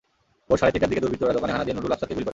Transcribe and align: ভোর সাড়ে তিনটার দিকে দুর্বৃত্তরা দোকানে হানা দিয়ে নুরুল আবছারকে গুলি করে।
ভোর 0.47 0.57
সাড়ে 0.59 0.73
তিনটার 0.73 0.91
দিকে 0.91 1.03
দুর্বৃত্তরা 1.03 1.35
দোকানে 1.37 1.53
হানা 1.53 1.65
দিয়ে 1.65 1.75
নুরুল 1.75 1.93
আবছারকে 1.93 2.13
গুলি 2.15 2.23
করে। 2.25 2.29